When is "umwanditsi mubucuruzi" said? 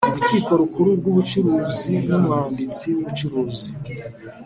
2.19-3.69